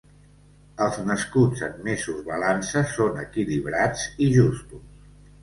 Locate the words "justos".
4.39-4.91